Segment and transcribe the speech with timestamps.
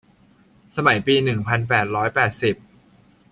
[0.75, 2.55] สมัยปีหนึ่งพันแปดร้อยแปดสิบ